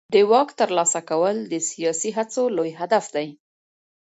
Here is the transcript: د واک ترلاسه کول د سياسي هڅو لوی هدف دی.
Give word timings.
د 0.13 0.15
واک 0.31 0.49
ترلاسه 0.59 1.01
کول 1.09 1.35
د 1.51 1.53
سياسي 1.69 2.09
هڅو 2.17 2.43
لوی 2.57 2.71
هدف 2.79 3.05
دی. 3.15 3.27